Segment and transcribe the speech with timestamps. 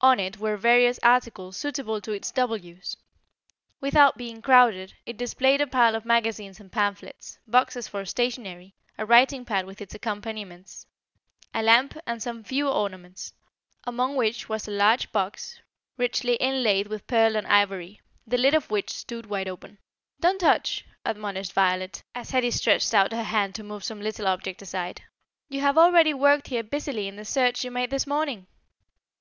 [0.00, 2.96] On it were various articles suitable to its double use.
[3.80, 9.06] Without being crowded, it displayed a pile of magazines and pamphlets, boxes for stationery, a
[9.06, 10.88] writing pad with its accompaniments,
[11.54, 13.34] a lamp, and some few ornaments,
[13.84, 15.60] among which was a large box,
[15.96, 19.78] richly inlaid with pearl and ivory, the lid of which stood wide open.
[20.18, 24.60] "Don't touch," admonished Violet, as Hetty stretched out her hand to move some little object
[24.60, 25.02] aside.
[25.48, 28.48] "You have already worked here busily in the search you made this morning."